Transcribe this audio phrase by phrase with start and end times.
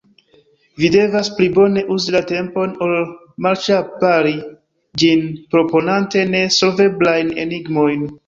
[0.83, 2.93] Vi devas pli bone uzi la tempon ol
[3.47, 4.33] malŝpari
[5.03, 5.21] ĝin
[5.57, 8.09] proponante ne solveblajn enigmojn.